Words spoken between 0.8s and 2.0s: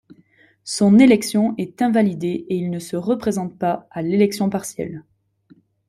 élection est